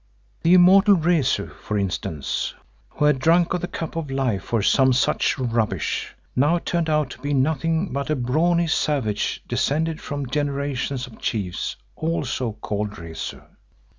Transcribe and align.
The 0.41 0.55
immortal 0.55 0.95
Rezu, 0.95 1.49
for 1.61 1.77
instance, 1.77 2.55
who 2.89 3.05
had 3.05 3.19
drunk 3.19 3.53
of 3.53 3.61
the 3.61 3.67
Cup 3.67 3.95
of 3.95 4.09
Life 4.09 4.51
or 4.51 4.63
some 4.63 4.93
such 4.93 5.37
rubbish, 5.37 6.15
now 6.35 6.57
turned 6.57 6.89
out 6.89 7.11
to 7.11 7.19
be 7.19 7.35
nothing 7.35 7.93
but 7.93 8.09
a 8.09 8.15
brawny 8.15 8.65
savage 8.65 9.43
descended 9.47 10.01
from 10.01 10.25
generations 10.25 11.05
of 11.05 11.19
chiefs 11.19 11.75
also 11.95 12.53
called 12.53 12.97
Rezu. 12.97 13.43